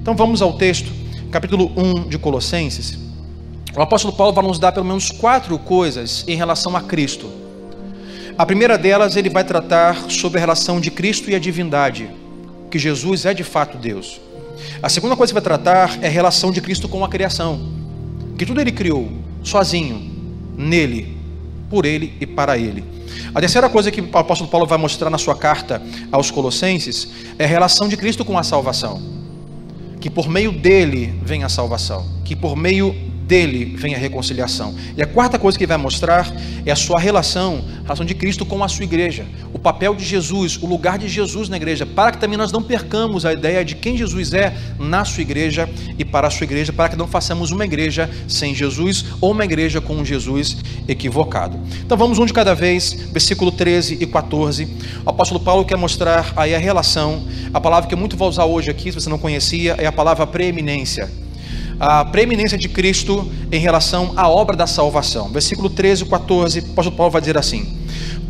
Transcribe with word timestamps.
Então 0.00 0.14
vamos 0.14 0.40
ao 0.40 0.52
texto, 0.52 0.92
capítulo 1.32 1.72
1 1.76 2.08
de 2.08 2.16
Colossenses. 2.18 2.96
O 3.76 3.82
apóstolo 3.82 4.14
Paulo 4.14 4.32
vai 4.32 4.44
nos 4.44 4.60
dar 4.60 4.70
pelo 4.70 4.86
menos 4.86 5.10
quatro 5.10 5.58
coisas 5.58 6.24
em 6.28 6.36
relação 6.36 6.76
a 6.76 6.82
Cristo. 6.82 7.28
A 8.38 8.46
primeira 8.46 8.78
delas, 8.78 9.16
ele 9.16 9.28
vai 9.28 9.42
tratar 9.42 10.08
sobre 10.08 10.38
a 10.38 10.40
relação 10.40 10.80
de 10.80 10.92
Cristo 10.92 11.28
e 11.28 11.34
a 11.34 11.40
divindade, 11.40 12.08
que 12.70 12.78
Jesus 12.78 13.26
é 13.26 13.34
de 13.34 13.42
fato 13.42 13.76
Deus. 13.76 14.20
A 14.82 14.88
segunda 14.88 15.16
coisa 15.16 15.32
que 15.32 15.34
vai 15.34 15.42
tratar 15.42 15.98
é 16.02 16.06
a 16.06 16.10
relação 16.10 16.50
de 16.50 16.60
Cristo 16.60 16.88
com 16.88 17.04
a 17.04 17.08
criação, 17.08 17.72
que 18.38 18.46
tudo 18.46 18.60
ele 18.60 18.72
criou, 18.72 19.10
sozinho, 19.42 20.10
nele, 20.56 21.16
por 21.68 21.84
ele 21.84 22.14
e 22.20 22.26
para 22.26 22.56
ele. 22.56 22.84
A 23.34 23.40
terceira 23.40 23.68
coisa 23.68 23.90
que 23.90 24.00
o 24.00 24.18
apóstolo 24.18 24.50
Paulo 24.50 24.66
vai 24.66 24.78
mostrar 24.78 25.10
na 25.10 25.18
sua 25.18 25.34
carta 25.34 25.82
aos 26.10 26.30
Colossenses 26.30 27.08
é 27.38 27.44
a 27.44 27.48
relação 27.48 27.88
de 27.88 27.96
Cristo 27.96 28.24
com 28.24 28.38
a 28.38 28.42
salvação. 28.42 29.00
Que 30.00 30.10
por 30.10 30.28
meio 30.28 30.52
dele 30.52 31.14
vem 31.22 31.42
a 31.42 31.48
salvação, 31.48 32.06
que 32.24 32.36
por 32.36 32.56
meio 32.56 32.94
dele 33.26 33.74
vem 33.76 33.94
a 33.94 33.98
reconciliação. 33.98 34.74
E 34.96 35.02
a 35.02 35.06
quarta 35.06 35.38
coisa 35.38 35.58
que 35.58 35.66
vai 35.66 35.76
mostrar 35.76 36.32
é 36.64 36.70
a 36.70 36.76
sua 36.76 37.00
relação, 37.00 37.64
a 37.80 37.82
relação 37.82 38.06
de 38.06 38.14
Cristo 38.14 38.46
com 38.46 38.62
a 38.62 38.68
sua 38.68 38.84
igreja, 38.84 39.26
o 39.52 39.58
papel 39.58 39.94
de 39.94 40.04
Jesus, 40.04 40.56
o 40.62 40.66
lugar 40.66 40.96
de 40.96 41.08
Jesus 41.08 41.48
na 41.48 41.56
igreja, 41.56 41.84
para 41.84 42.12
que 42.12 42.18
também 42.18 42.38
nós 42.38 42.52
não 42.52 42.62
percamos 42.62 43.26
a 43.26 43.32
ideia 43.32 43.64
de 43.64 43.74
quem 43.74 43.96
Jesus 43.96 44.32
é 44.32 44.56
na 44.78 45.04
sua 45.04 45.22
igreja 45.22 45.68
e 45.98 46.04
para 46.04 46.28
a 46.28 46.30
sua 46.30 46.44
igreja, 46.44 46.72
para 46.72 46.88
que 46.88 46.96
não 46.96 47.08
façamos 47.08 47.50
uma 47.50 47.64
igreja 47.64 48.08
sem 48.28 48.54
Jesus 48.54 49.04
ou 49.20 49.32
uma 49.32 49.44
igreja 49.44 49.80
com 49.80 49.96
um 49.96 50.04
Jesus 50.04 50.56
equivocado. 50.86 51.58
Então 51.84 51.98
vamos 51.98 52.18
um 52.18 52.26
de 52.26 52.32
cada 52.32 52.54
vez, 52.54 52.92
versículo 53.12 53.50
13 53.50 53.98
e 54.00 54.06
14. 54.06 54.68
O 55.04 55.10
apóstolo 55.10 55.40
Paulo 55.40 55.64
quer 55.64 55.76
mostrar 55.76 56.32
aí 56.36 56.54
a 56.54 56.58
relação, 56.58 57.24
a 57.52 57.60
palavra 57.60 57.88
que 57.88 57.94
eu 57.94 57.98
muito 57.98 58.16
vou 58.16 58.28
usar 58.28 58.44
hoje 58.44 58.70
aqui, 58.70 58.92
se 58.92 59.00
você 59.00 59.10
não 59.10 59.18
conhecia, 59.18 59.74
é 59.78 59.86
a 59.86 59.92
palavra 59.92 60.26
preeminência 60.26 61.25
a 61.78 62.04
preeminência 62.04 62.56
de 62.56 62.68
Cristo 62.68 63.30
em 63.50 63.58
relação 63.58 64.12
à 64.16 64.28
obra 64.28 64.56
da 64.56 64.66
salvação. 64.66 65.28
Versículo 65.28 65.68
13 65.68 66.04
e 66.04 66.06
14, 66.06 66.60
o 66.60 66.62
apóstolo 66.72 66.96
Paulo 66.96 67.12
vai 67.12 67.20
dizer 67.20 67.36
assim: 67.36 67.78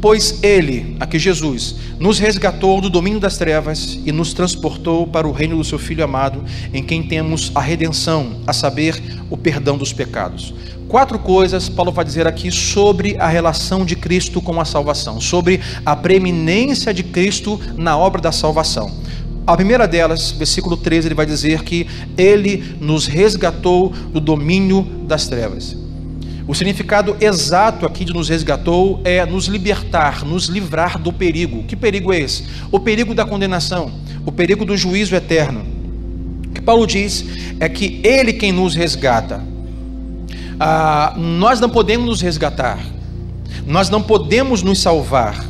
Pois 0.00 0.42
ele, 0.42 0.96
aqui 1.00 1.18
Jesus, 1.18 1.76
nos 1.98 2.18
resgatou 2.18 2.80
do 2.80 2.90
domínio 2.90 3.18
das 3.18 3.38
trevas 3.38 3.98
e 4.04 4.12
nos 4.12 4.32
transportou 4.32 5.06
para 5.06 5.26
o 5.26 5.32
reino 5.32 5.56
do 5.56 5.64
seu 5.64 5.78
Filho 5.78 6.04
amado, 6.04 6.44
em 6.72 6.82
quem 6.82 7.02
temos 7.02 7.50
a 7.54 7.60
redenção, 7.60 8.40
a 8.46 8.52
saber, 8.52 9.02
o 9.30 9.36
perdão 9.36 9.76
dos 9.76 9.92
pecados. 9.92 10.54
Quatro 10.88 11.18
coisas 11.18 11.68
Paulo 11.68 11.90
vai 11.90 12.04
dizer 12.04 12.28
aqui 12.28 12.52
sobre 12.52 13.16
a 13.18 13.26
relação 13.26 13.84
de 13.84 13.96
Cristo 13.96 14.40
com 14.40 14.60
a 14.60 14.64
salvação, 14.64 15.20
sobre 15.20 15.60
a 15.84 15.96
preeminência 15.96 16.94
de 16.94 17.02
Cristo 17.02 17.60
na 17.76 17.98
obra 17.98 18.20
da 18.20 18.30
salvação. 18.30 18.92
A 19.46 19.54
primeira 19.54 19.86
delas, 19.86 20.32
versículo 20.32 20.76
13, 20.76 21.06
ele 21.06 21.14
vai 21.14 21.24
dizer 21.24 21.62
que 21.62 21.86
ele 22.18 22.76
nos 22.80 23.06
resgatou 23.06 23.90
do 23.90 24.18
domínio 24.18 24.82
das 25.06 25.28
trevas. 25.28 25.76
O 26.48 26.54
significado 26.54 27.16
exato 27.20 27.86
aqui 27.86 28.04
de 28.04 28.12
nos 28.12 28.28
resgatou 28.28 29.00
é 29.04 29.24
nos 29.24 29.46
libertar, 29.46 30.24
nos 30.24 30.46
livrar 30.46 30.98
do 30.98 31.12
perigo. 31.12 31.62
Que 31.62 31.76
perigo 31.76 32.12
é 32.12 32.18
esse? 32.18 32.44
O 32.72 32.80
perigo 32.80 33.14
da 33.14 33.24
condenação, 33.24 33.92
o 34.24 34.32
perigo 34.32 34.64
do 34.64 34.76
juízo 34.76 35.14
eterno. 35.14 35.64
O 36.48 36.50
que 36.50 36.60
Paulo 36.60 36.84
diz 36.84 37.24
é 37.60 37.68
que 37.68 38.00
ele 38.02 38.32
quem 38.32 38.50
nos 38.50 38.74
resgata. 38.74 39.44
Ah, 40.58 41.14
nós 41.16 41.60
não 41.60 41.70
podemos 41.70 42.06
nos 42.06 42.20
resgatar, 42.20 42.80
nós 43.64 43.90
não 43.90 44.02
podemos 44.02 44.62
nos 44.62 44.80
salvar, 44.80 45.44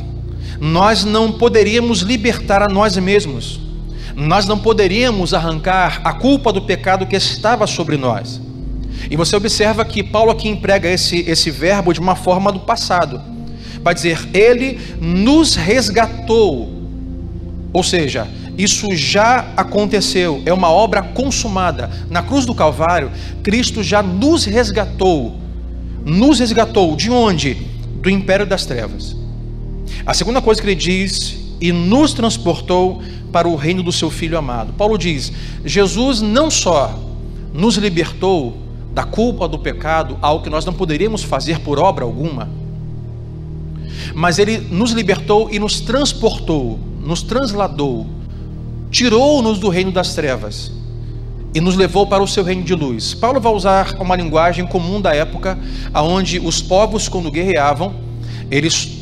nós 0.59 1.03
não 1.03 1.31
poderíamos 1.31 2.01
libertar 2.01 2.61
a 2.61 2.71
nós 2.71 2.95
mesmos 2.97 3.65
nós 4.17 4.47
não 4.47 4.57
poderíamos 4.57 5.31
arrancar 5.31 6.01
a 6.03 6.11
culpa 6.11 6.51
do 6.51 6.63
pecado 6.63 7.05
que 7.05 7.15
estava 7.15 7.67
sobre 7.67 7.97
nós. 7.97 8.41
E 9.11 9.15
você 9.15 9.35
observa 9.35 9.85
que 9.85 10.01
Paulo 10.01 10.31
aqui 10.31 10.49
emprega 10.49 10.89
esse, 10.89 11.19
esse 11.29 11.51
verbo 11.51 11.93
de 11.93 11.99
uma 11.99 12.15
forma 12.15 12.51
do 12.51 12.61
passado. 12.61 13.21
Vai 13.83 13.93
dizer, 13.93 14.27
ele 14.33 14.79
nos 14.99 15.55
resgatou. 15.55 16.67
Ou 17.71 17.83
seja, 17.83 18.27
isso 18.57 18.95
já 18.95 19.53
aconteceu, 19.55 20.41
é 20.47 20.51
uma 20.51 20.71
obra 20.71 21.03
consumada. 21.03 21.91
Na 22.09 22.23
cruz 22.23 22.43
do 22.43 22.55
Calvário, 22.55 23.11
Cristo 23.43 23.83
já 23.83 24.01
nos 24.01 24.45
resgatou. 24.45 25.35
Nos 26.03 26.39
resgatou 26.39 26.95
de 26.95 27.11
onde? 27.11 27.53
Do 28.01 28.09
império 28.09 28.47
das 28.47 28.65
trevas. 28.65 29.15
A 30.03 30.13
segunda 30.15 30.41
coisa 30.41 30.59
que 30.59 30.67
ele 30.67 30.75
diz, 30.75 31.46
e 31.59 31.71
nos 31.71 32.13
transportou 32.13 33.01
para 33.31 33.47
o 33.47 33.55
reino 33.55 33.83
do 33.83 33.91
seu 33.91 34.09
filho 34.09 34.37
amado. 34.37 34.73
Paulo 34.73 34.97
diz: 34.97 35.31
Jesus 35.65 36.21
não 36.21 36.49
só 36.49 36.97
nos 37.53 37.75
libertou 37.77 38.57
da 38.93 39.03
culpa 39.03 39.47
do 39.47 39.59
pecado, 39.59 40.17
algo 40.21 40.43
que 40.43 40.49
nós 40.49 40.65
não 40.65 40.73
poderíamos 40.73 41.23
fazer 41.23 41.59
por 41.59 41.79
obra 41.79 42.03
alguma, 42.03 42.49
mas 44.15 44.39
ele 44.39 44.57
nos 44.57 44.91
libertou 44.91 45.49
e 45.51 45.59
nos 45.59 45.79
transportou, 45.81 46.79
nos 47.03 47.21
transladou, 47.21 48.07
tirou-nos 48.89 49.59
do 49.59 49.69
reino 49.69 49.91
das 49.91 50.15
trevas 50.15 50.71
e 51.53 51.61
nos 51.61 51.75
levou 51.75 52.07
para 52.07 52.23
o 52.23 52.27
seu 52.27 52.43
reino 52.43 52.63
de 52.63 52.73
luz. 52.73 53.13
Paulo 53.13 53.39
vai 53.39 53.53
usar 53.53 53.95
uma 53.99 54.15
linguagem 54.15 54.65
comum 54.65 54.99
da 54.99 55.13
época, 55.15 55.57
aonde 55.93 56.39
os 56.39 56.61
povos 56.61 57.07
quando 57.07 57.31
guerreavam, 57.31 57.95
eles 58.49 58.96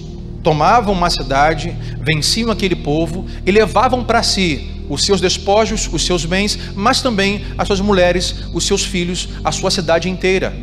tomavam 0.46 0.94
uma 0.94 1.10
cidade, 1.10 1.76
venciam 2.00 2.52
aquele 2.52 2.76
povo 2.76 3.26
e 3.44 3.52
levavam 3.52 4.04
para 4.04 4.22
si 4.22 4.86
os 4.88 5.04
seus 5.04 5.20
despojos, 5.20 5.90
os 5.92 6.06
seus 6.06 6.24
bens, 6.24 6.56
mas 6.76 7.02
também 7.02 7.44
as 7.58 7.66
suas 7.66 7.82
mulheres, 7.82 8.36
os 8.54 8.64
seus 8.64 8.86
filhos, 8.86 9.28
a 9.44 9.52
sua 9.52 9.72
cidade 9.72 10.08
inteira. 10.08 10.56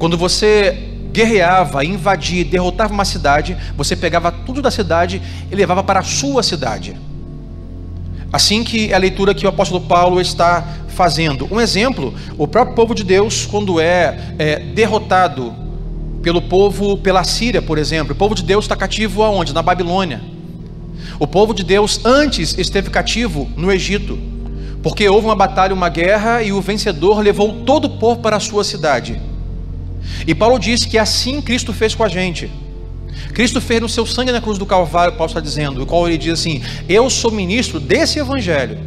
Quando 0.00 0.18
você 0.18 0.76
guerreava, 1.12 1.84
invadia, 1.84 2.44
derrotava 2.44 2.92
uma 2.92 3.04
cidade, 3.04 3.56
você 3.76 3.94
pegava 3.94 4.32
tudo 4.32 4.60
da 4.60 4.70
cidade 4.72 5.22
e 5.48 5.54
levava 5.54 5.84
para 5.84 6.00
a 6.00 6.02
sua 6.02 6.42
cidade. 6.42 6.96
Assim 8.32 8.64
que 8.64 8.90
é 8.90 8.94
a 8.96 8.98
leitura 8.98 9.32
que 9.32 9.46
o 9.46 9.48
apóstolo 9.48 9.82
Paulo 9.82 10.20
está 10.20 10.66
fazendo. 10.88 11.46
Um 11.52 11.60
exemplo, 11.60 12.12
o 12.36 12.48
próprio 12.48 12.74
povo 12.74 12.96
de 12.96 13.04
Deus, 13.04 13.46
quando 13.46 13.78
é, 13.78 14.34
é 14.40 14.58
derrotado 14.58 15.62
pelo 16.22 16.40
povo, 16.40 16.96
pela 16.96 17.24
Síria, 17.24 17.60
por 17.60 17.76
exemplo. 17.76 18.12
O 18.12 18.16
povo 18.16 18.34
de 18.34 18.42
Deus 18.42 18.64
está 18.64 18.76
cativo 18.76 19.22
aonde? 19.22 19.52
Na 19.52 19.60
Babilônia. 19.60 20.22
O 21.18 21.26
povo 21.26 21.52
de 21.52 21.64
Deus 21.64 22.00
antes 22.04 22.56
esteve 22.56 22.90
cativo 22.90 23.50
no 23.56 23.70
Egito, 23.70 24.18
porque 24.82 25.08
houve 25.08 25.26
uma 25.26 25.36
batalha, 25.36 25.74
uma 25.74 25.88
guerra, 25.88 26.42
e 26.42 26.52
o 26.52 26.60
vencedor 26.60 27.20
levou 27.20 27.64
todo 27.64 27.86
o 27.86 27.98
povo 27.98 28.20
para 28.20 28.36
a 28.36 28.40
sua 28.40 28.64
cidade. 28.64 29.20
E 30.26 30.34
Paulo 30.34 30.58
diz 30.58 30.84
que 30.84 30.96
assim 30.96 31.40
Cristo 31.40 31.72
fez 31.72 31.94
com 31.94 32.04
a 32.04 32.08
gente. 32.08 32.50
Cristo 33.34 33.60
fez 33.60 33.80
no 33.80 33.88
seu 33.88 34.06
sangue 34.06 34.32
na 34.32 34.40
cruz 34.40 34.58
do 34.58 34.66
Calvário, 34.66 35.14
Paulo 35.14 35.30
está 35.30 35.40
dizendo, 35.40 35.82
o 35.82 35.86
qual 35.86 36.06
ele 36.08 36.18
diz 36.18 36.34
assim: 36.34 36.62
Eu 36.88 37.10
sou 37.10 37.30
ministro 37.30 37.78
desse 37.78 38.18
evangelho. 38.18 38.78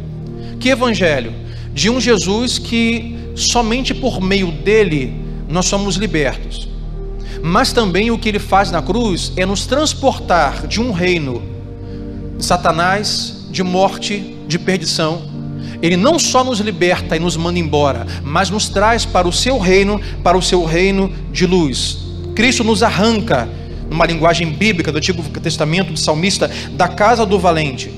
Que 0.58 0.70
evangelho? 0.70 1.32
De 1.72 1.90
um 1.90 2.00
Jesus 2.00 2.58
que 2.58 3.16
somente 3.34 3.94
por 3.94 4.20
meio 4.20 4.50
dele 4.50 5.14
nós 5.48 5.66
somos 5.66 5.96
libertos 5.96 6.75
mas 7.46 7.72
também 7.72 8.10
o 8.10 8.18
que 8.18 8.28
ele 8.28 8.40
faz 8.40 8.72
na 8.72 8.82
cruz 8.82 9.32
é 9.36 9.46
nos 9.46 9.66
transportar 9.66 10.66
de 10.66 10.80
um 10.80 10.90
reino 10.90 11.40
de 12.36 12.44
Satanás, 12.44 13.46
de 13.50 13.62
morte, 13.62 14.36
de 14.48 14.58
perdição. 14.58 15.22
Ele 15.80 15.96
não 15.96 16.18
só 16.18 16.42
nos 16.42 16.58
liberta 16.58 17.16
e 17.16 17.20
nos 17.20 17.36
manda 17.36 17.56
embora, 17.56 18.04
mas 18.24 18.50
nos 18.50 18.68
traz 18.68 19.04
para 19.04 19.28
o 19.28 19.32
seu 19.32 19.58
reino, 19.58 20.00
para 20.24 20.36
o 20.36 20.42
seu 20.42 20.64
reino 20.64 21.12
de 21.30 21.46
luz. 21.46 21.98
Cristo 22.34 22.64
nos 22.64 22.82
arranca, 22.82 23.48
numa 23.88 24.06
linguagem 24.06 24.50
bíblica 24.50 24.90
do 24.90 24.98
Antigo 24.98 25.22
Testamento, 25.38 25.92
do 25.92 25.98
salmista, 25.98 26.50
da 26.72 26.88
casa 26.88 27.24
do 27.24 27.38
valente. 27.38 27.94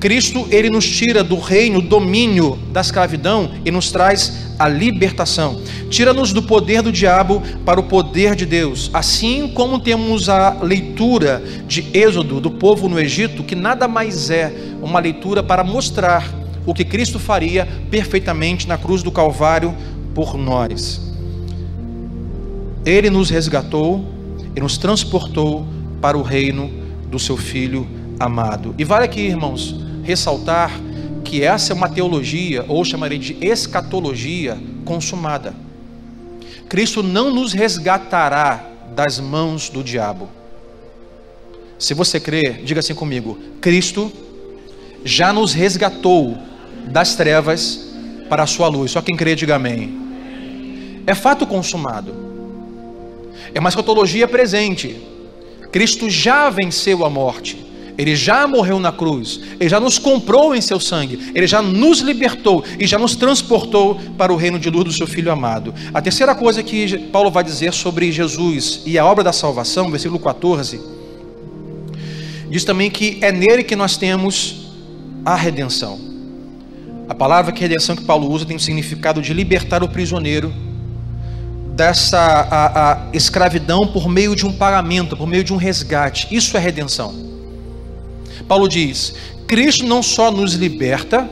Cristo, 0.00 0.48
ele 0.50 0.68
nos 0.68 0.88
tira 0.88 1.22
do 1.22 1.38
reino, 1.38 1.80
domínio 1.80 2.58
da 2.72 2.80
escravidão 2.80 3.52
e 3.64 3.70
nos 3.70 3.92
traz 3.92 4.49
a 4.60 4.68
libertação. 4.68 5.58
Tira-nos 5.88 6.34
do 6.34 6.42
poder 6.42 6.82
do 6.82 6.92
diabo 6.92 7.42
para 7.64 7.80
o 7.80 7.84
poder 7.84 8.36
de 8.36 8.44
Deus. 8.44 8.90
Assim 8.92 9.48
como 9.48 9.80
temos 9.80 10.28
a 10.28 10.50
leitura 10.60 11.42
de 11.66 11.86
Êxodo 11.94 12.42
do 12.42 12.50
povo 12.50 12.86
no 12.86 13.00
Egito, 13.00 13.42
que 13.42 13.54
nada 13.54 13.88
mais 13.88 14.28
é 14.28 14.52
uma 14.82 15.00
leitura 15.00 15.42
para 15.42 15.64
mostrar 15.64 16.30
o 16.66 16.74
que 16.74 16.84
Cristo 16.84 17.18
faria 17.18 17.66
perfeitamente 17.90 18.68
na 18.68 18.76
cruz 18.76 19.02
do 19.02 19.10
Calvário 19.10 19.74
por 20.14 20.36
nós. 20.36 21.00
Ele 22.84 23.08
nos 23.08 23.30
resgatou 23.30 24.04
e 24.54 24.60
nos 24.60 24.76
transportou 24.76 25.66
para 26.02 26.18
o 26.18 26.22
reino 26.22 26.70
do 27.10 27.18
seu 27.18 27.38
filho 27.38 27.88
amado. 28.18 28.74
E 28.76 28.84
vale 28.84 29.06
aqui, 29.06 29.22
irmãos, 29.22 29.74
ressaltar 30.02 30.70
que 31.30 31.44
essa 31.44 31.72
é 31.72 31.76
uma 31.76 31.88
teologia, 31.88 32.64
ou 32.66 32.84
chamarei 32.84 33.16
de 33.16 33.36
escatologia 33.40 34.58
consumada. 34.84 35.54
Cristo 36.68 37.04
não 37.04 37.32
nos 37.32 37.52
resgatará 37.52 38.66
das 38.96 39.20
mãos 39.20 39.68
do 39.68 39.84
diabo. 39.84 40.28
Se 41.78 41.94
você 41.94 42.18
crê, 42.18 42.54
diga 42.64 42.80
assim 42.80 42.96
comigo: 42.96 43.38
Cristo 43.60 44.10
já 45.04 45.32
nos 45.32 45.52
resgatou 45.52 46.36
das 46.86 47.14
trevas 47.14 47.94
para 48.28 48.42
a 48.42 48.46
sua 48.46 48.66
luz. 48.66 48.90
Só 48.90 49.00
quem 49.00 49.16
crê, 49.16 49.36
diga 49.36 49.54
amém. 49.54 51.04
É 51.06 51.14
fato 51.14 51.46
consumado. 51.46 52.12
É 53.54 53.60
uma 53.60 53.68
escatologia 53.68 54.26
presente. 54.26 55.00
Cristo 55.70 56.10
já 56.10 56.50
venceu 56.50 57.04
a 57.04 57.08
morte. 57.08 57.69
Ele 58.00 58.16
já 58.16 58.46
morreu 58.46 58.80
na 58.80 58.90
cruz, 58.90 59.38
ele 59.60 59.68
já 59.68 59.78
nos 59.78 59.98
comprou 59.98 60.54
em 60.54 60.60
seu 60.62 60.80
sangue, 60.80 61.30
ele 61.34 61.46
já 61.46 61.60
nos 61.60 61.98
libertou 61.98 62.64
e 62.78 62.86
já 62.86 62.98
nos 62.98 63.14
transportou 63.14 63.96
para 64.16 64.32
o 64.32 64.36
reino 64.36 64.58
de 64.58 64.70
luz 64.70 64.84
do 64.84 64.92
seu 64.92 65.06
Filho 65.06 65.30
amado. 65.30 65.74
A 65.92 66.00
terceira 66.00 66.34
coisa 66.34 66.62
que 66.62 66.96
Paulo 66.96 67.30
vai 67.30 67.44
dizer 67.44 67.74
sobre 67.74 68.10
Jesus 68.10 68.80
e 68.86 68.98
a 68.98 69.04
obra 69.04 69.22
da 69.22 69.34
salvação, 69.34 69.90
versículo 69.90 70.18
14, 70.18 70.80
diz 72.48 72.64
também 72.64 72.90
que 72.90 73.18
é 73.20 73.30
nele 73.30 73.62
que 73.62 73.76
nós 73.76 73.98
temos 73.98 74.72
a 75.22 75.34
redenção. 75.34 76.00
A 77.06 77.14
palavra 77.14 77.52
que 77.52 77.60
redenção 77.60 77.94
que 77.94 78.04
Paulo 78.04 78.32
usa 78.32 78.46
tem 78.46 78.56
o 78.56 78.60
significado 78.60 79.20
de 79.20 79.34
libertar 79.34 79.82
o 79.82 79.88
prisioneiro 79.90 80.50
dessa 81.76 82.18
a, 82.18 82.92
a 82.92 83.08
escravidão 83.12 83.88
por 83.88 84.08
meio 84.08 84.34
de 84.34 84.46
um 84.46 84.52
pagamento, 84.52 85.18
por 85.18 85.26
meio 85.26 85.44
de 85.44 85.52
um 85.52 85.58
resgate. 85.58 86.34
Isso 86.34 86.56
é 86.56 86.60
redenção. 86.60 87.29
Paulo 88.50 88.68
diz: 88.68 89.14
Cristo 89.46 89.86
não 89.86 90.02
só 90.02 90.28
nos 90.28 90.54
liberta 90.54 91.30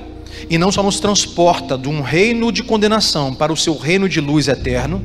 e 0.48 0.56
não 0.56 0.70
só 0.70 0.84
nos 0.84 1.00
transporta 1.00 1.76
de 1.76 1.88
um 1.88 2.00
reino 2.00 2.52
de 2.52 2.62
condenação 2.62 3.34
para 3.34 3.52
o 3.52 3.56
seu 3.56 3.76
reino 3.76 4.08
de 4.08 4.20
luz 4.20 4.46
eterno, 4.46 5.04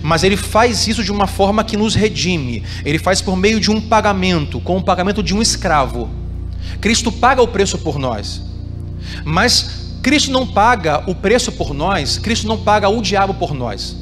mas 0.00 0.22
ele 0.22 0.36
faz 0.36 0.86
isso 0.86 1.02
de 1.02 1.10
uma 1.10 1.26
forma 1.26 1.64
que 1.64 1.76
nos 1.76 1.96
redime. 1.96 2.62
Ele 2.84 2.96
faz 2.96 3.20
por 3.20 3.36
meio 3.36 3.58
de 3.58 3.72
um 3.72 3.80
pagamento, 3.80 4.60
com 4.60 4.76
o 4.76 4.82
pagamento 4.84 5.20
de 5.20 5.34
um 5.34 5.42
escravo. 5.42 6.08
Cristo 6.80 7.10
paga 7.10 7.42
o 7.42 7.48
preço 7.48 7.76
por 7.78 7.98
nós. 7.98 8.40
Mas 9.24 9.98
Cristo 10.00 10.30
não 10.30 10.46
paga 10.46 11.02
o 11.10 11.14
preço 11.16 11.50
por 11.50 11.74
nós, 11.74 12.18
Cristo 12.18 12.46
não 12.46 12.58
paga 12.58 12.88
o 12.88 13.02
diabo 13.02 13.34
por 13.34 13.52
nós. 13.52 13.96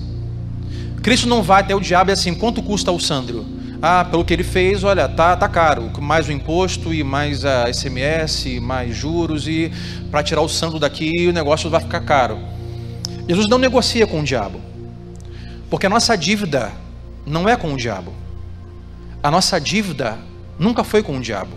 Cristo 1.02 1.26
não 1.26 1.42
vai 1.42 1.62
até 1.62 1.74
o 1.74 1.80
diabo 1.80 2.10
e 2.10 2.12
assim, 2.12 2.34
quanto 2.34 2.62
custa 2.62 2.92
o 2.92 3.00
Sandro? 3.00 3.46
Ah, 3.88 4.04
pelo 4.04 4.24
que 4.24 4.32
ele 4.32 4.42
fez, 4.42 4.82
olha, 4.82 5.08
tá, 5.08 5.36
tá 5.36 5.48
caro, 5.48 5.92
mais 6.00 6.26
o 6.26 6.32
imposto 6.32 6.92
e 6.92 7.04
mais 7.04 7.44
a 7.44 7.72
SMS, 7.72 8.58
mais 8.60 8.96
juros 8.96 9.46
e 9.46 9.70
para 10.10 10.24
tirar 10.24 10.40
o 10.40 10.48
santo 10.48 10.80
daqui 10.80 11.28
o 11.28 11.32
negócio 11.32 11.70
vai 11.70 11.80
ficar 11.80 12.00
caro. 12.00 12.36
Jesus 13.28 13.48
não 13.48 13.58
negocia 13.58 14.04
com 14.04 14.18
o 14.18 14.24
diabo, 14.24 14.60
porque 15.70 15.86
a 15.86 15.88
nossa 15.88 16.16
dívida 16.16 16.72
não 17.24 17.48
é 17.48 17.54
com 17.54 17.72
o 17.72 17.76
diabo. 17.76 18.12
A 19.22 19.30
nossa 19.30 19.60
dívida 19.60 20.18
nunca 20.58 20.82
foi 20.82 21.00
com 21.00 21.18
o 21.18 21.20
diabo. 21.20 21.56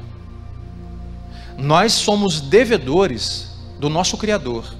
Nós 1.57 1.93
somos 1.93 2.41
devedores 2.41 3.57
do 3.79 3.89
nosso 3.89 4.15
Criador. 4.17 4.75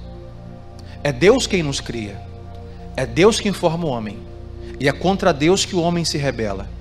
É 1.03 1.11
Deus 1.11 1.47
quem 1.47 1.63
nos 1.63 1.81
cria. 1.81 2.21
É 2.95 3.07
Deus 3.07 3.39
quem 3.39 3.51
forma 3.51 3.85
o 3.85 3.89
homem. 3.89 4.19
E 4.79 4.87
é 4.87 4.91
contra 4.91 5.33
Deus 5.33 5.65
que 5.65 5.75
o 5.75 5.81
homem 5.81 6.05
se 6.05 6.15
rebela. 6.15 6.77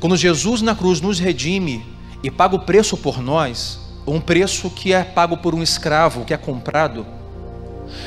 Quando 0.00 0.16
Jesus 0.16 0.62
na 0.62 0.74
cruz 0.74 1.00
nos 1.00 1.18
redime 1.18 1.84
e 2.22 2.30
paga 2.30 2.56
o 2.56 2.60
preço 2.60 2.96
por 2.96 3.20
nós, 3.20 3.78
um 4.06 4.20
preço 4.20 4.70
que 4.70 4.92
é 4.92 5.02
pago 5.02 5.36
por 5.36 5.54
um 5.54 5.62
escravo, 5.62 6.24
que 6.24 6.34
é 6.34 6.36
comprado, 6.36 7.06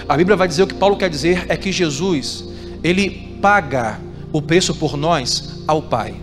a 0.08 0.16
Bíblia 0.18 0.36
vai 0.36 0.48
dizer 0.48 0.64
o 0.64 0.68
que 0.68 0.76
Paulo 0.76 0.98
quer 0.98 1.10
dizer 1.10 1.46
é 1.50 1.58
que 1.58 1.72
Jesus, 1.72 2.46
ele 2.84 3.38
paga 3.42 4.00
o 4.32 4.42
preço 4.42 4.76
por 4.76 4.98
nós 4.98 5.62
ao 5.68 5.82
Pai. 5.82 6.16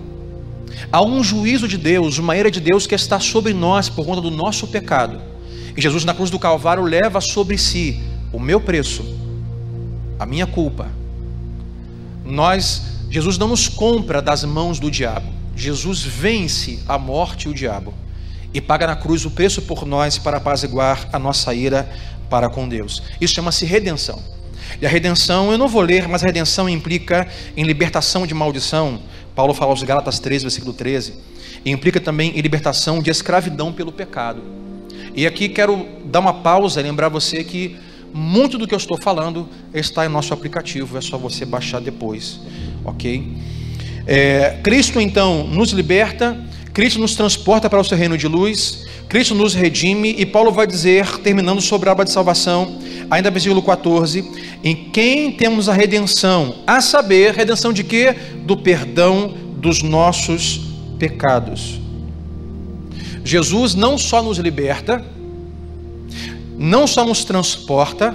Há 0.90 1.02
um 1.02 1.22
juízo 1.22 1.66
de 1.66 1.78
Deus, 1.78 2.18
uma 2.18 2.36
ira 2.36 2.50
de 2.50 2.60
Deus 2.60 2.86
que 2.86 2.94
está 2.94 3.18
sobre 3.20 3.52
nós 3.52 3.88
por 3.88 4.04
conta 4.04 4.20
do 4.20 4.30
nosso 4.30 4.66
pecado. 4.66 5.20
E 5.76 5.80
Jesus 5.80 6.04
na 6.04 6.14
cruz 6.14 6.30
do 6.30 6.38
Calvário 6.38 6.82
leva 6.82 7.20
sobre 7.20 7.58
si 7.58 8.00
o 8.32 8.38
meu 8.38 8.60
preço, 8.60 9.04
a 10.18 10.26
minha 10.26 10.46
culpa. 10.46 10.88
Nós, 12.24 12.82
Jesus 13.10 13.38
não 13.38 13.48
nos 13.48 13.68
compra 13.68 14.22
das 14.22 14.44
mãos 14.44 14.78
do 14.78 14.90
diabo. 14.90 15.33
Jesus 15.56 16.02
vence 16.02 16.80
a 16.88 16.98
morte 16.98 17.46
e 17.46 17.50
o 17.50 17.54
diabo 17.54 17.94
e 18.52 18.60
paga 18.60 18.86
na 18.86 18.96
cruz 18.96 19.24
o 19.24 19.30
preço 19.30 19.62
por 19.62 19.84
nós 19.84 20.16
para 20.16 20.36
apaziguar 20.36 21.08
a 21.12 21.18
nossa 21.18 21.52
ira 21.52 21.90
para 22.30 22.48
com 22.48 22.68
Deus. 22.68 23.02
Isso 23.20 23.34
chama-se 23.34 23.64
redenção. 23.64 24.22
E 24.80 24.86
a 24.86 24.88
redenção, 24.88 25.52
eu 25.52 25.58
não 25.58 25.68
vou 25.68 25.82
ler, 25.82 26.08
mas 26.08 26.22
a 26.22 26.26
redenção 26.26 26.68
implica 26.68 27.28
em 27.56 27.64
libertação 27.64 28.26
de 28.26 28.32
maldição. 28.32 29.00
Paulo 29.34 29.52
fala 29.52 29.72
aos 29.72 29.82
Gálatas 29.82 30.18
13, 30.18 30.44
versículo 30.44 30.72
13. 30.72 31.14
E 31.64 31.70
implica 31.70 32.00
também 32.00 32.36
em 32.36 32.40
libertação 32.40 33.02
de 33.02 33.10
escravidão 33.10 33.72
pelo 33.72 33.92
pecado. 33.92 34.42
E 35.14 35.26
aqui 35.26 35.48
quero 35.48 35.86
dar 36.04 36.20
uma 36.20 36.34
pausa 36.34 36.80
e 36.80 36.82
lembrar 36.82 37.08
você 37.08 37.44
que 37.44 37.76
muito 38.12 38.56
do 38.56 38.66
que 38.66 38.74
eu 38.74 38.78
estou 38.78 38.96
falando 38.96 39.48
está 39.72 40.06
em 40.06 40.08
nosso 40.08 40.32
aplicativo, 40.32 40.96
é 40.96 41.00
só 41.00 41.18
você 41.18 41.44
baixar 41.44 41.80
depois, 41.80 42.40
ok? 42.84 43.36
É, 44.06 44.58
Cristo 44.62 45.00
então 45.00 45.46
nos 45.46 45.70
liberta, 45.70 46.36
Cristo 46.72 46.98
nos 46.98 47.14
transporta 47.14 47.70
para 47.70 47.80
o 47.80 47.84
seu 47.84 47.96
reino 47.96 48.18
de 48.18 48.28
luz, 48.28 48.84
Cristo 49.08 49.34
nos 49.34 49.54
redime, 49.54 50.14
e 50.18 50.26
Paulo 50.26 50.50
vai 50.50 50.66
dizer, 50.66 51.18
terminando 51.18 51.60
sobre 51.60 51.88
a 51.88 51.92
aba 51.92 52.04
de 52.04 52.10
salvação, 52.10 52.78
ainda 53.10 53.30
versículo 53.30 53.62
14: 53.62 54.24
em 54.62 54.74
quem 54.90 55.32
temos 55.32 55.68
a 55.68 55.72
redenção, 55.72 56.56
a 56.66 56.80
saber, 56.80 57.34
redenção 57.34 57.72
de 57.72 57.84
quê? 57.84 58.14
Do 58.44 58.56
perdão 58.56 59.34
dos 59.56 59.82
nossos 59.82 60.60
pecados. 60.98 61.80
Jesus 63.24 63.74
não 63.74 63.96
só 63.96 64.22
nos 64.22 64.38
liberta, 64.38 65.02
não 66.58 66.86
só 66.86 67.04
nos 67.04 67.24
transporta, 67.24 68.14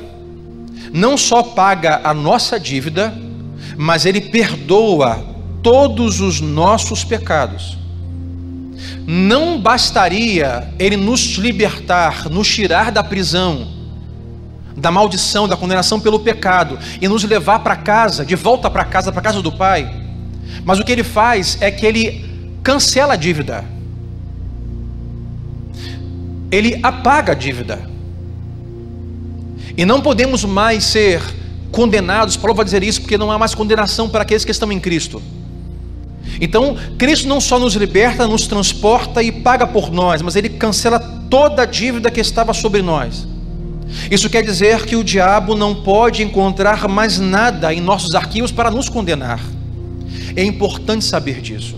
não 0.93 1.17
só 1.17 1.41
paga 1.41 2.01
a 2.03 2.13
nossa 2.13 2.59
dívida, 2.59 3.13
mas 3.77 4.05
ele 4.05 4.21
perdoa 4.21 5.28
todos 5.61 6.21
os 6.21 6.41
nossos 6.41 7.03
pecados. 7.03 7.77
Não 9.05 9.59
bastaria 9.59 10.69
Ele 10.77 10.95
nos 10.95 11.35
libertar, 11.35 12.29
nos 12.29 12.47
tirar 12.47 12.91
da 12.91 13.03
prisão, 13.03 13.67
da 14.75 14.91
maldição, 14.91 15.47
da 15.47 15.57
condenação 15.57 15.99
pelo 15.99 16.19
pecado 16.19 16.79
e 17.01 17.07
nos 17.07 17.23
levar 17.23 17.59
para 17.59 17.75
casa, 17.75 18.25
de 18.25 18.35
volta 18.35 18.69
para 18.69 18.85
casa, 18.85 19.11
para 19.11 19.21
casa 19.21 19.41
do 19.41 19.51
Pai. 19.51 19.91
Mas 20.63 20.79
o 20.79 20.83
que 20.83 20.91
Ele 20.91 21.03
faz 21.03 21.57
é 21.59 21.71
que 21.71 21.85
Ele 21.85 22.25
cancela 22.63 23.13
a 23.13 23.17
dívida. 23.17 23.65
Ele 26.51 26.79
apaga 26.81 27.33
a 27.33 27.35
dívida. 27.35 27.79
E 29.77 29.85
não 29.85 30.01
podemos 30.01 30.43
mais 30.43 30.83
ser 30.83 31.21
condenados, 31.71 32.35
Paulo 32.35 32.55
vai 32.55 32.65
dizer 32.65 32.83
isso, 32.83 33.01
porque 33.01 33.17
não 33.17 33.31
há 33.31 33.37
mais 33.37 33.53
condenação 33.53 34.09
para 34.09 34.23
aqueles 34.23 34.43
que 34.43 34.51
estão 34.51 34.71
em 34.71 34.79
Cristo. 34.79 35.21
Então, 36.41 36.75
Cristo 36.97 37.27
não 37.27 37.41
só 37.41 37.59
nos 37.59 37.75
liberta, 37.75 38.25
nos 38.25 38.47
transporta 38.47 39.21
e 39.21 39.31
paga 39.31 39.67
por 39.67 39.91
nós, 39.91 40.21
mas 40.21 40.35
ele 40.35 40.49
cancela 40.49 40.99
toda 41.29 41.63
a 41.63 41.65
dívida 41.65 42.09
que 42.09 42.19
estava 42.19 42.53
sobre 42.53 42.81
nós. 42.81 43.27
Isso 44.09 44.29
quer 44.29 44.43
dizer 44.43 44.85
que 44.85 44.95
o 44.95 45.03
diabo 45.03 45.55
não 45.55 45.75
pode 45.75 46.23
encontrar 46.23 46.87
mais 46.87 47.19
nada 47.19 47.73
em 47.73 47.81
nossos 47.81 48.15
arquivos 48.15 48.51
para 48.51 48.71
nos 48.71 48.87
condenar. 48.87 49.39
É 50.35 50.43
importante 50.43 51.03
saber 51.03 51.41
disso. 51.41 51.75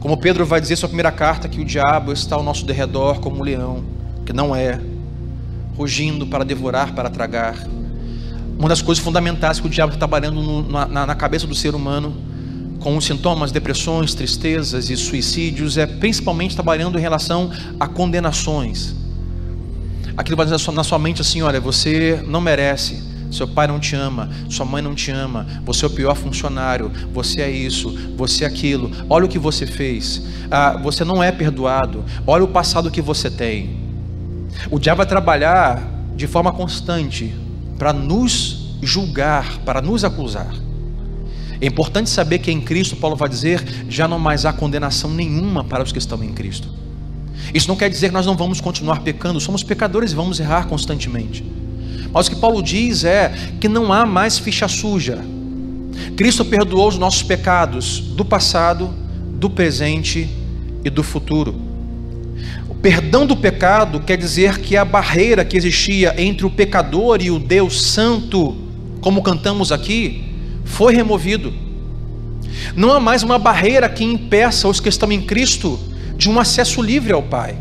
Como 0.00 0.16
Pedro 0.16 0.44
vai 0.44 0.60
dizer 0.60 0.76
sua 0.76 0.88
primeira 0.88 1.12
carta, 1.12 1.48
que 1.48 1.60
o 1.60 1.64
diabo 1.64 2.12
está 2.12 2.34
ao 2.36 2.42
nosso 2.42 2.64
derredor 2.66 3.20
como 3.20 3.38
um 3.38 3.42
leão, 3.42 3.84
que 4.26 4.32
não 4.32 4.54
é, 4.54 4.80
rugindo 5.76 6.26
para 6.26 6.44
devorar, 6.44 6.92
para 6.92 7.08
tragar. 7.08 7.54
Uma 8.58 8.68
das 8.68 8.82
coisas 8.82 9.02
fundamentais 9.02 9.60
que 9.60 9.66
o 9.66 9.70
diabo 9.70 9.92
está 9.92 10.06
trabalhando 10.06 10.42
no, 10.42 10.68
na, 10.68 11.06
na 11.06 11.14
cabeça 11.14 11.46
do 11.46 11.54
ser 11.54 11.74
humano 11.74 12.29
com 12.80 12.96
os 12.96 13.04
sintomas, 13.04 13.52
depressões, 13.52 14.14
tristezas 14.14 14.90
e 14.90 14.96
suicídios, 14.96 15.76
é 15.76 15.86
principalmente 15.86 16.54
trabalhando 16.54 16.98
em 16.98 17.02
relação 17.02 17.50
a 17.78 17.86
condenações. 17.86 18.94
Aquilo 20.16 20.36
vai 20.36 20.46
dizer 20.46 20.72
na 20.72 20.82
sua 20.82 20.98
mente 20.98 21.20
assim: 21.20 21.42
olha, 21.42 21.60
você 21.60 22.22
não 22.26 22.40
merece, 22.40 23.02
seu 23.30 23.46
pai 23.46 23.66
não 23.66 23.78
te 23.78 23.94
ama, 23.94 24.28
sua 24.48 24.66
mãe 24.66 24.82
não 24.82 24.94
te 24.94 25.10
ama, 25.10 25.46
você 25.64 25.84
é 25.84 25.88
o 25.88 25.90
pior 25.90 26.14
funcionário, 26.16 26.90
você 27.12 27.42
é 27.42 27.50
isso, 27.50 27.96
você 28.16 28.44
é 28.44 28.46
aquilo, 28.46 28.90
olha 29.08 29.26
o 29.26 29.28
que 29.28 29.38
você 29.38 29.66
fez, 29.66 30.22
ah, 30.50 30.78
você 30.82 31.04
não 31.04 31.22
é 31.22 31.30
perdoado, 31.30 32.04
olha 32.26 32.44
o 32.44 32.48
passado 32.48 32.90
que 32.90 33.00
você 33.00 33.30
tem. 33.30 33.78
O 34.70 34.78
diabo 34.78 34.98
vai 34.98 35.06
trabalhar 35.06 35.82
de 36.16 36.26
forma 36.26 36.52
constante 36.52 37.34
para 37.78 37.92
nos 37.92 38.76
julgar, 38.82 39.58
para 39.64 39.80
nos 39.80 40.04
acusar. 40.04 40.52
É 41.60 41.66
importante 41.66 42.08
saber 42.08 42.38
que 42.38 42.50
em 42.50 42.60
Cristo, 42.60 42.96
Paulo 42.96 43.14
vai 43.14 43.28
dizer, 43.28 43.62
já 43.88 44.08
não 44.08 44.18
mais 44.18 44.46
há 44.46 44.52
condenação 44.52 45.10
nenhuma 45.10 45.62
para 45.62 45.82
os 45.82 45.92
que 45.92 45.98
estão 45.98 46.22
em 46.24 46.32
Cristo. 46.32 46.68
Isso 47.52 47.68
não 47.68 47.76
quer 47.76 47.90
dizer 47.90 48.08
que 48.08 48.14
nós 48.14 48.24
não 48.24 48.36
vamos 48.36 48.60
continuar 48.60 49.00
pecando, 49.00 49.40
somos 49.40 49.62
pecadores 49.62 50.12
e 50.12 50.14
vamos 50.14 50.40
errar 50.40 50.66
constantemente. 50.66 51.44
Mas 52.12 52.26
o 52.26 52.30
que 52.30 52.36
Paulo 52.36 52.62
diz 52.62 53.04
é 53.04 53.32
que 53.60 53.68
não 53.68 53.92
há 53.92 54.06
mais 54.06 54.38
ficha 54.38 54.68
suja. 54.68 55.22
Cristo 56.16 56.44
perdoou 56.44 56.88
os 56.88 56.96
nossos 56.96 57.22
pecados 57.22 58.00
do 58.00 58.24
passado, 58.24 58.90
do 59.34 59.50
presente 59.50 60.28
e 60.84 60.88
do 60.88 61.02
futuro. 61.02 61.54
O 62.68 62.74
perdão 62.74 63.26
do 63.26 63.36
pecado 63.36 64.00
quer 64.00 64.16
dizer 64.16 64.58
que 64.58 64.76
a 64.76 64.84
barreira 64.84 65.44
que 65.44 65.56
existia 65.56 66.14
entre 66.20 66.46
o 66.46 66.50
pecador 66.50 67.20
e 67.20 67.30
o 67.30 67.38
Deus 67.38 67.82
Santo, 67.82 68.56
como 69.00 69.22
cantamos 69.22 69.70
aqui, 69.70 70.29
foi 70.64 70.94
removido. 70.94 71.52
Não 72.76 72.92
há 72.92 73.00
mais 73.00 73.22
uma 73.22 73.38
barreira 73.38 73.88
que 73.88 74.04
impeça 74.04 74.68
os 74.68 74.80
que 74.80 74.88
estão 74.88 75.10
em 75.10 75.22
Cristo 75.22 75.78
de 76.16 76.28
um 76.28 76.38
acesso 76.38 76.82
livre 76.82 77.12
ao 77.12 77.22
Pai. 77.22 77.56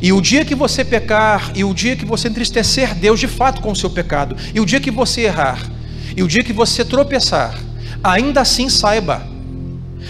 E 0.00 0.12
o 0.12 0.20
dia 0.20 0.44
que 0.44 0.54
você 0.54 0.84
pecar, 0.84 1.52
e 1.54 1.62
o 1.62 1.74
dia 1.74 1.94
que 1.94 2.04
você 2.04 2.28
entristecer 2.28 2.94
Deus 2.94 3.20
de 3.20 3.28
fato 3.28 3.60
com 3.60 3.70
o 3.70 3.76
seu 3.76 3.90
pecado, 3.90 4.36
e 4.54 4.60
o 4.60 4.66
dia 4.66 4.80
que 4.80 4.90
você 4.90 5.22
errar, 5.22 5.60
e 6.16 6.22
o 6.22 6.28
dia 6.28 6.42
que 6.42 6.52
você 6.52 6.84
tropeçar, 6.84 7.58
ainda 8.02 8.40
assim 8.40 8.68
saiba 8.68 9.26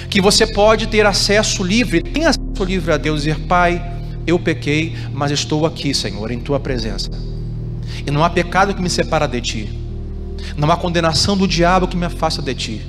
que 0.08 0.20
você 0.20 0.46
pode 0.46 0.86
ter 0.86 1.04
acesso 1.06 1.62
livre, 1.62 2.02
tem 2.02 2.24
acesso 2.24 2.64
livre 2.64 2.92
a 2.92 2.96
Deus 2.96 3.22
e 3.22 3.30
dizer: 3.30 3.46
Pai, 3.46 3.82
eu 4.26 4.38
pequei, 4.38 4.96
mas 5.12 5.30
estou 5.30 5.66
aqui, 5.66 5.92
Senhor, 5.92 6.30
em 6.30 6.38
tua 6.38 6.60
presença. 6.60 7.10
E 8.06 8.10
não 8.10 8.24
há 8.24 8.30
pecado 8.30 8.74
que 8.74 8.82
me 8.82 8.90
separa 8.90 9.26
de 9.26 9.40
ti, 9.40 9.78
não 10.56 10.70
há 10.70 10.76
condenação 10.76 11.37
do 11.37 11.49
diabo 11.49 11.88
que 11.88 11.96
me 11.96 12.06
afasta 12.06 12.40
de 12.40 12.54
ti. 12.54 12.87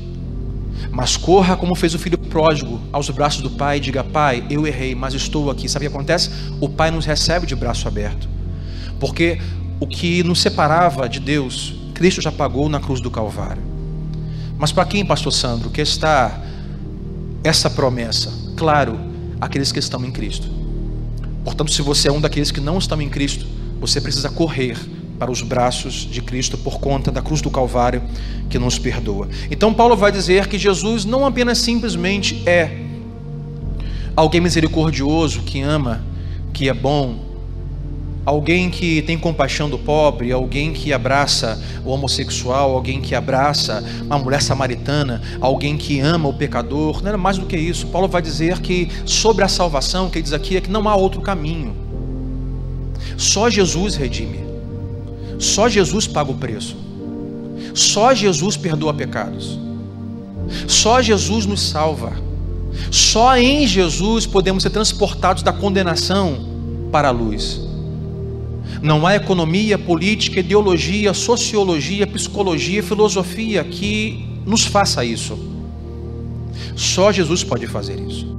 Mas 0.92 1.18
corra 1.18 1.58
como 1.58 1.76
fez 1.76 1.94
o 1.94 2.00
filho 2.00 2.18
pródigo 2.18 2.80
aos 2.92 3.10
braços 3.10 3.42
do 3.42 3.50
pai 3.50 3.78
e 3.78 3.80
diga: 3.80 4.04
Pai, 4.04 4.46
eu 4.50 4.66
errei, 4.66 4.96
mas 4.96 5.14
estou 5.14 5.50
aqui. 5.50 5.68
Sabe 5.68 5.86
o 5.86 5.90
que 5.90 5.96
acontece? 5.96 6.30
O 6.62 6.70
pai 6.70 6.92
nos 6.92 7.06
recebe 7.06 7.46
de 7.46 7.56
braço 7.56 7.88
aberto. 7.88 8.30
Porque 9.00 9.40
o 9.80 9.88
que 9.88 10.24
nos 10.24 10.42
separava 10.42 11.10
de 11.10 11.20
Deus, 11.20 11.74
Cristo 11.94 12.22
já 12.22 12.32
pagou 12.32 12.70
na 12.70 12.80
cruz 12.80 13.02
do 13.02 13.12
Calvário. 13.12 13.62
Mas 14.58 14.72
para 14.72 14.86
quem, 14.86 15.06
pastor 15.06 15.34
Sandro, 15.34 15.70
que 15.70 15.82
está 15.82 16.42
essa 17.44 17.70
promessa? 17.70 18.32
Claro, 18.56 18.98
aqueles 19.42 19.72
que 19.72 19.80
estão 19.80 20.04
em 20.06 20.12
Cristo. 20.12 20.48
Portanto, 21.44 21.72
se 21.72 21.82
você 21.82 22.08
é 22.08 22.12
um 22.12 22.22
daqueles 22.22 22.52
que 22.52 22.62
não 22.62 22.78
estão 22.78 23.02
em 23.02 23.10
Cristo, 23.10 23.46
você 23.80 24.00
precisa 24.00 24.30
correr 24.30 24.78
para 25.18 25.32
os 25.32 25.42
braços 25.42 25.94
de 26.10 26.22
Cristo 26.22 26.58
por 26.58 26.80
conta 26.80 27.12
da 27.12 27.22
cruz 27.22 27.42
do 27.42 27.50
Calvário 27.50 28.02
que 28.50 28.60
nos 28.60 28.78
perdoa. 28.78 29.28
Então, 29.50 29.74
Paulo 29.74 29.96
vai 29.96 30.12
dizer 30.12 30.48
que 30.48 30.58
Jesus 30.58 31.06
não 31.06 31.26
apenas 31.26 31.58
simplesmente 31.60 32.44
é 32.46 32.82
alguém 34.16 34.42
misericordioso, 34.42 35.42
que 35.42 35.62
ama, 35.62 36.02
que 36.54 36.70
é 36.70 36.74
bom, 36.74 37.20
alguém 38.26 38.70
que 38.70 39.02
tem 39.04 39.18
compaixão 39.18 39.70
do 39.70 39.78
pobre, 39.78 40.32
alguém 40.32 40.74
que 40.74 40.92
abraça 40.92 41.62
o 41.86 41.92
homossexual, 41.92 42.72
alguém 42.72 43.02
que 43.02 43.14
abraça 43.14 43.84
uma 44.04 44.18
mulher 44.18 44.42
samaritana, 44.42 45.22
alguém 45.40 45.78
que 45.78 46.00
ama 46.00 46.30
o 46.30 46.34
pecador, 46.34 47.04
não 47.04 47.14
é 47.14 47.18
mais 47.18 47.38
do 47.38 47.46
que 47.46 47.58
isso. 47.58 47.88
Paulo 47.88 48.08
vai 48.08 48.22
dizer 48.22 48.60
que 48.60 48.90
sobre 49.06 49.44
a 49.44 49.48
salvação, 49.48 50.10
que 50.10 50.18
ele 50.18 50.24
diz 50.24 50.34
aqui, 50.34 50.58
é 50.58 50.62
que 50.62 50.72
não 50.72 50.88
há 50.90 50.96
outro 50.96 51.22
caminho. 51.22 51.76
Só 53.18 53.50
Jesus 53.50 53.96
redime. 53.96 54.45
Só 55.40 55.68
Jesus 55.68 56.08
paga 56.08 56.32
o 56.32 56.36
preço. 56.36 56.76
Só 57.74 58.14
Jesus 58.14 58.56
perdoa 58.58 58.94
pecados. 58.94 59.60
Só 60.68 61.02
Jesus 61.02 61.46
nos 61.46 61.62
salva. 61.62 62.14
Só 62.92 63.38
em 63.38 63.68
Jesus 63.68 64.26
podemos 64.26 64.64
ser 64.64 64.70
transportados 64.70 65.44
da 65.44 65.52
condenação 65.52 66.46
para 66.92 67.10
a 67.10 67.12
luz. 67.12 67.62
Não 68.82 69.06
há 69.06 69.16
economia, 69.16 69.78
política, 69.78 70.40
ideologia, 70.40 71.14
sociologia, 71.14 72.06
psicologia, 72.06 72.84
filosofia 72.84 73.64
que 73.64 74.26
nos 74.46 74.66
faça 74.66 75.04
isso. 75.04 75.38
Só 76.76 77.12
Jesus 77.12 77.44
pode 77.44 77.68
fazer 77.68 78.00
isso. 78.00 78.36